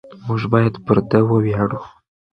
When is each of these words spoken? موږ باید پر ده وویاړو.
موږ 0.25 0.41
باید 0.53 0.75
پر 0.85 0.97
ده 1.09 1.19
وویاړو. 1.29 1.79